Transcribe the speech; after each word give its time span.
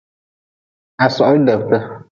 Ha 0.99 1.09
sohli 1.19 1.45
debte. 1.45 1.77